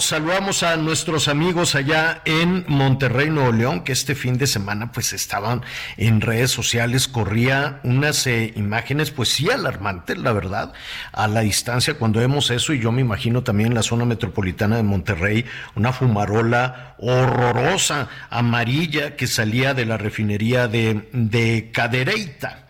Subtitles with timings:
[0.00, 5.12] Saludamos a nuestros amigos allá en Monterrey, Nuevo León, que este fin de semana pues
[5.12, 5.62] estaban
[5.98, 10.72] en redes sociales, corría unas eh, imágenes pues sí alarmantes, la verdad,
[11.12, 14.76] a la distancia cuando vemos eso y yo me imagino también en la zona metropolitana
[14.76, 15.44] de Monterrey,
[15.76, 22.69] una fumarola horrorosa, amarilla, que salía de la refinería de, de Cadereyta.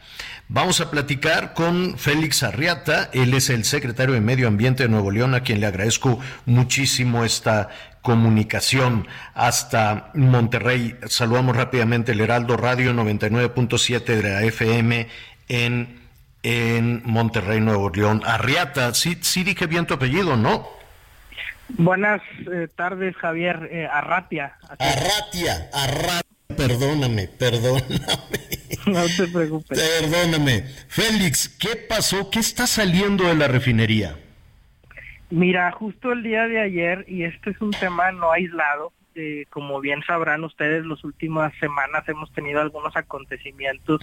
[0.53, 5.13] Vamos a platicar con Félix Arriata, él es el secretario de Medio Ambiente de Nuevo
[5.13, 7.69] León, a quien le agradezco muchísimo esta
[8.03, 10.97] comunicación hasta Monterrey.
[11.07, 15.07] Saludamos rápidamente el Heraldo Radio 99.7 de la FM
[15.47, 16.01] en,
[16.43, 18.21] en Monterrey, Nuevo León.
[18.27, 20.69] Arriata, sí, sí dije bien tu apellido, ¿no?
[21.69, 23.69] Buenas eh, tardes, Javier.
[23.71, 24.57] Eh, Arratia.
[24.81, 26.25] Arratia, Arratia.
[26.57, 28.60] Perdóname, perdóname.
[28.87, 29.79] No te preocupes.
[30.01, 30.63] Perdóname.
[30.89, 32.31] Félix, ¿qué pasó?
[32.31, 34.17] ¿Qué está saliendo de la refinería?
[35.31, 39.81] Mira, justo el día de ayer, y este es un tema no aislado, eh, como
[39.81, 44.01] bien sabrán ustedes, las últimas semanas hemos tenido algunos acontecimientos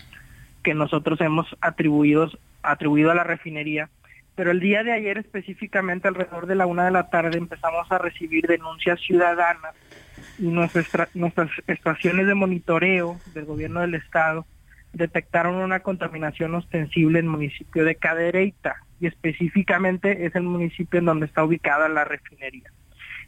[0.63, 2.29] que nosotros hemos atribuido,
[2.61, 3.89] atribuido a la refinería,
[4.35, 7.97] pero el día de ayer específicamente alrededor de la una de la tarde empezamos a
[7.97, 9.75] recibir denuncias ciudadanas
[10.39, 14.45] y nuestras, nuestras estaciones de monitoreo del gobierno del estado
[14.93, 21.05] detectaron una contaminación ostensible en el municipio de Cadereyta y específicamente es el municipio en
[21.05, 22.71] donde está ubicada la refinería.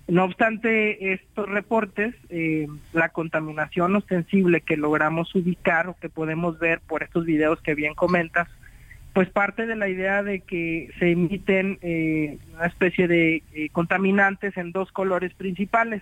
[0.08, 6.80] No obstante estos reportes, eh, la contaminación ostensible que logramos ubicar o que podemos ver
[6.80, 8.48] por estos videos que bien comentas,
[9.14, 14.58] pues parte de la idea de que se emiten eh, una especie de eh, contaminantes
[14.58, 16.02] en dos colores principales.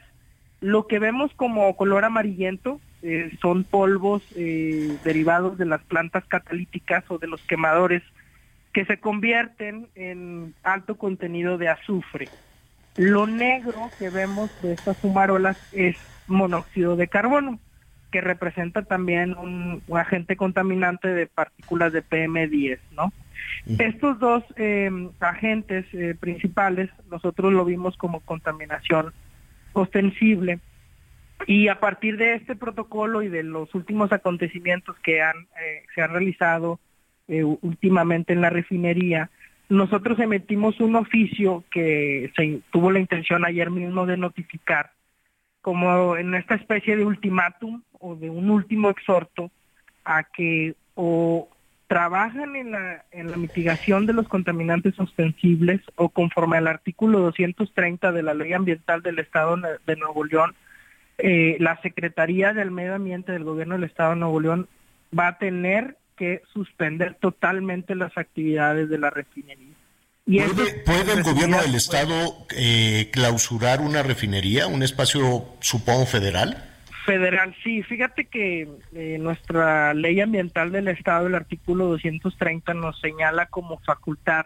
[0.62, 7.04] Lo que vemos como color amarillento eh, son polvos eh, derivados de las plantas catalíticas
[7.10, 8.02] o de los quemadores
[8.74, 12.28] que se convierten en alto contenido de azufre.
[12.96, 15.96] Lo negro que vemos de estas fumarolas es
[16.28, 17.60] monóxido de carbono,
[18.12, 23.14] que representa también un, agente contaminante de partículas de PM10, ¿no?
[23.78, 25.86] Estos dos eh, agentes
[26.20, 29.14] principales nosotros lo vimos como contaminación
[29.74, 30.60] ostensible
[31.46, 36.02] y a partir de este protocolo y de los últimos acontecimientos que han, eh, se
[36.02, 36.80] han realizado
[37.28, 39.30] eh, últimamente en la refinería,
[39.70, 44.92] nosotros emitimos un oficio que se tuvo la intención ayer mismo de notificar
[45.62, 49.52] como en esta especie de ultimátum o de un último exhorto
[50.06, 51.50] a que o
[51.88, 58.12] trabajan en la, en la mitigación de los contaminantes ostensibles o conforme al artículo 230
[58.12, 60.56] de la Ley Ambiental del Estado de Nuevo León,
[61.18, 64.68] eh, la Secretaría del Medio Ambiente del Gobierno del Estado de Nuevo León
[65.18, 69.74] va a tener que suspender totalmente las actividades de la refinería.
[70.26, 72.14] Y ¿Puede, el gobierno del Estado
[72.56, 76.64] eh, clausurar una refinería, un espacio, supongo, federal?
[77.06, 77.82] Federal, sí.
[77.84, 84.46] Fíjate que eh, nuestra ley ambiental del Estado, el artículo 230, nos señala como facultad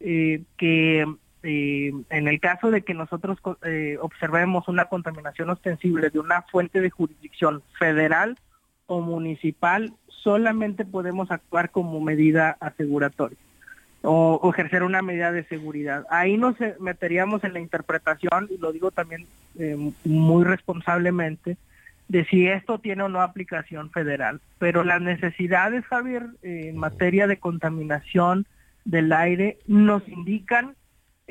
[0.00, 1.04] que
[1.42, 6.80] eh, en el caso de que nosotros eh, observemos una contaminación ostensible de una fuente
[6.80, 8.38] de jurisdicción federal
[8.86, 13.38] o municipal, solamente podemos actuar como medida aseguratoria
[14.02, 16.06] o, ejercer una medida de seguridad.
[16.10, 19.26] Ahí nos meteríamos en la interpretación, y lo digo también
[19.58, 21.56] eh, muy responsablemente,
[22.08, 24.40] de si esto tiene o no aplicación federal.
[24.58, 28.46] Pero las necesidades, Javier, en materia de contaminación
[28.84, 30.74] del aire nos indican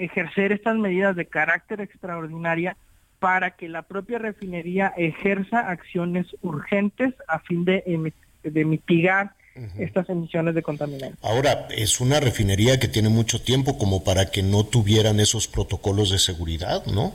[0.03, 2.77] ejercer estas medidas de carácter extraordinaria
[3.19, 8.13] para que la propia refinería ejerza acciones urgentes a fin de,
[8.43, 9.31] de mitigar
[9.77, 11.19] estas emisiones de contaminantes.
[11.21, 16.11] Ahora, es una refinería que tiene mucho tiempo como para que no tuvieran esos protocolos
[16.11, 17.13] de seguridad, ¿no?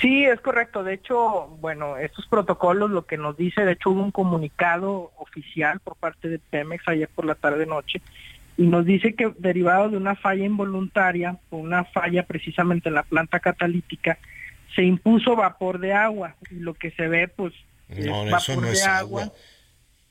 [0.00, 0.82] Sí, es correcto.
[0.82, 5.80] De hecho, bueno, estos protocolos lo que nos dice, de hecho hubo un comunicado oficial
[5.80, 8.00] por parte de Pemex ayer por la tarde noche
[8.56, 13.02] y nos dice que derivado de una falla involuntaria o una falla precisamente en la
[13.02, 14.18] planta catalítica,
[14.74, 17.52] se impuso vapor de agua y lo que se ve pues
[17.88, 19.32] no, eso no es agua.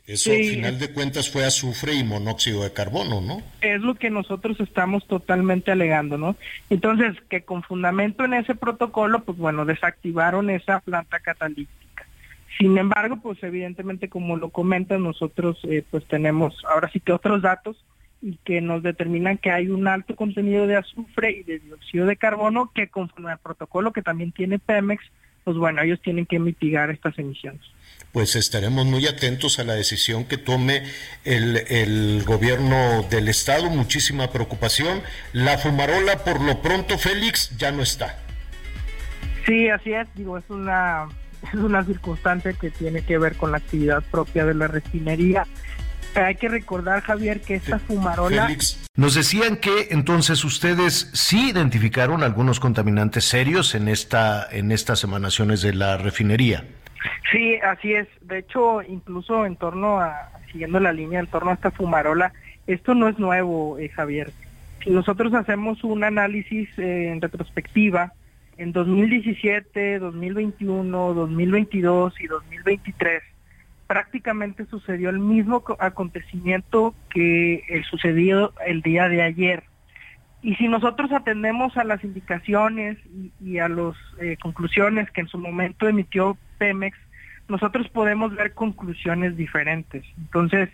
[0.07, 3.41] Eso al final de cuentas fue azufre y monóxido de carbono, ¿no?
[3.61, 6.35] Es lo que nosotros estamos totalmente alegando, ¿no?
[6.69, 12.05] Entonces, que con fundamento en ese protocolo, pues bueno, desactivaron esa planta catalítica.
[12.57, 17.41] Sin embargo, pues evidentemente como lo comentan, nosotros eh, pues tenemos ahora sí que otros
[17.41, 17.77] datos
[18.21, 22.15] y que nos determinan que hay un alto contenido de azufre y de dióxido de
[22.15, 25.03] carbono que conforme al protocolo que también tiene Pemex,
[25.43, 27.61] pues bueno, ellos tienen que mitigar estas emisiones.
[28.11, 30.83] Pues estaremos muy atentos a la decisión que tome
[31.23, 35.01] el, el gobierno del estado, muchísima preocupación.
[35.33, 38.19] La fumarola por lo pronto, Félix, ya no está.
[39.45, 41.07] Sí, así es, digo, es una,
[41.53, 45.47] es una circunstancia que tiene que ver con la actividad propia de la refinería
[46.15, 48.47] hay que recordar, Javier, que esta fumarola...
[48.47, 55.03] Félix, nos decían que entonces ustedes sí identificaron algunos contaminantes serios en, esta, en estas
[55.03, 56.65] emanaciones de la refinería.
[57.31, 58.07] Sí, así es.
[58.21, 62.33] De hecho, incluso en torno a, siguiendo la línea, en torno a esta fumarola,
[62.67, 64.31] esto no es nuevo, eh, Javier.
[64.83, 68.13] Si nosotros hacemos un análisis eh, en retrospectiva,
[68.57, 73.23] en 2017, 2021, 2022 y 2023,
[73.91, 79.65] prácticamente sucedió el mismo acontecimiento que el sucedido el día de ayer.
[80.41, 82.97] Y si nosotros atendemos a las indicaciones
[83.41, 86.97] y, a las eh, conclusiones que en su momento emitió Pemex,
[87.49, 90.05] nosotros podemos ver conclusiones diferentes.
[90.17, 90.69] Entonces,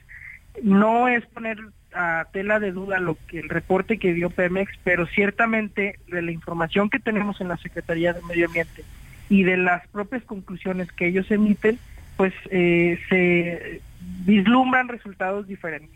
[0.62, 1.58] no es poner
[1.96, 6.32] a tela de duda lo que el reporte que dio Pemex, pero ciertamente de la
[6.32, 8.84] información que tenemos en la Secretaría de Medio Ambiente
[9.28, 11.80] y de las propias conclusiones que ellos emiten,
[12.18, 13.82] pues eh, se
[14.26, 15.90] vislumbran resultados diferentes.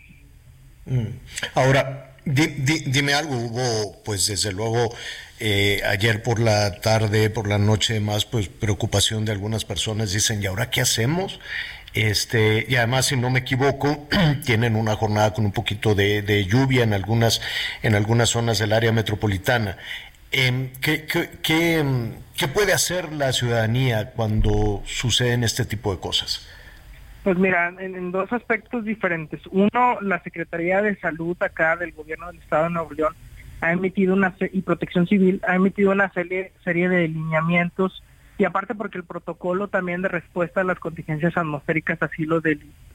[0.85, 1.07] Mm.
[1.55, 4.93] Ahora, dime algo, hubo pues desde luego
[5.39, 10.41] eh, ayer por la tarde, por la noche más, pues preocupación de algunas personas, dicen,
[10.41, 11.39] ¿y ahora qué hacemos?
[11.93, 14.07] Este, y además, si no me equivoco,
[14.45, 17.41] tienen una jornada con un poquito de, lluvia en algunas,
[17.81, 19.77] en algunas zonas del área metropolitana.
[20.31, 21.83] Eh, ¿qué, qué, qué,
[22.47, 26.47] puede hacer la ciudadanía cuando suceden este tipo de cosas?
[27.23, 29.41] Pues mira, en, dos aspectos diferentes.
[29.51, 33.13] Uno, la Secretaría de Salud acá del Gobierno del Estado de Nuevo León
[33.61, 38.03] ha emitido una y Protección Civil ha emitido una serie, serie de lineamientos
[38.39, 42.41] y aparte porque el protocolo también de respuesta a las contingencias atmosféricas así lo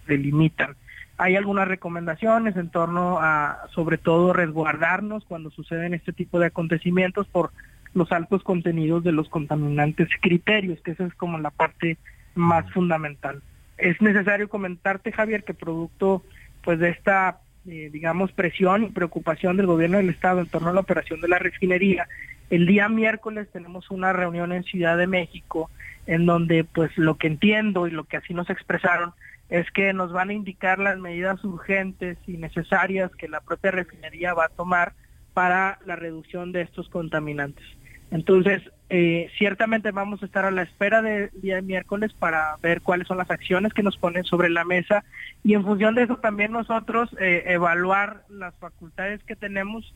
[0.07, 0.75] delimitan.
[1.19, 7.29] Hay algunas recomendaciones en torno a, sobre todo, resguardarnos cuando suceden este tipo de acontecimientos
[7.29, 7.53] por
[7.97, 11.97] los altos contenidos de los contaminantes criterios, que esa es como la parte
[12.35, 13.43] más fundamental.
[13.79, 16.23] Es necesario comentarte, Javier, que producto
[16.63, 20.73] pues de esta, eh, digamos, presión y preocupación del gobierno del Estado en torno a
[20.75, 22.07] la operación de la refinería,
[22.51, 25.71] el día miércoles tenemos una reunión en Ciudad de México
[26.07, 29.13] en donde pues lo que entiendo y lo que así nos expresaron
[29.49, 34.35] es que nos van a indicar las medidas urgentes y necesarias que la propia refinería
[34.35, 34.93] va a tomar
[35.35, 37.65] para la reducción de estos contaminantes.
[38.11, 42.82] Entonces, eh, ciertamente vamos a estar a la espera del día de miércoles para ver
[42.82, 45.03] cuáles son las acciones que nos ponen sobre la mesa
[45.43, 49.93] y en función de eso también nosotros eh, evaluar las facultades que tenemos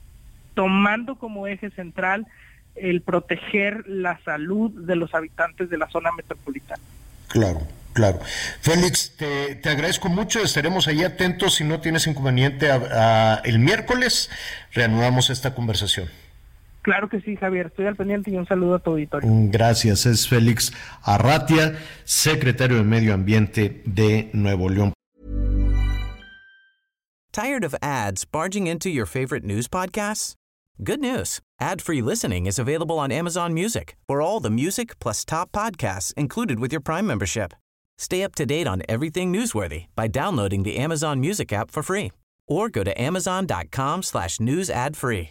[0.54, 2.26] tomando como eje central
[2.74, 6.82] el proteger la salud de los habitantes de la zona metropolitana.
[7.28, 7.60] Claro.
[7.92, 8.20] Claro.
[8.60, 11.56] Félix, te, agradezco mucho, estaremos ahí atentos.
[11.56, 12.70] Si no tienes inconveniente,
[13.44, 14.30] el miércoles
[14.72, 16.08] reanudamos esta conversación.
[16.82, 19.28] Claro que sí, Javier, estoy al pendiente y un saludo a tu auditorio.
[19.28, 20.72] Mm, gracias, es Félix
[21.02, 24.92] Arratia, secretario de Medio Ambiente de Nuevo León.
[27.32, 30.34] Tired of ads barging into your favorite news podcasts?
[30.82, 31.40] Good news.
[31.60, 33.96] Ad-free listening is available on Amazon Music.
[34.08, 37.52] For all the music plus top podcasts included with your Prime membership.
[37.99, 42.10] Stay up to date on everything newsworthy by downloading the Amazon Music app for free
[42.49, 45.30] or go to amazon.com slash news ad free.